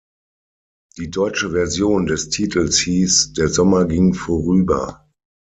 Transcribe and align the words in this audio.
Die 0.97 1.11
deutsche 1.11 1.51
Version 1.51 2.07
des 2.07 2.29
Titels 2.29 2.79
hieß 2.79 3.33
"Der 3.33 3.49
Sommer 3.49 3.85
ging 3.85 4.15
vorüber". 4.15 5.07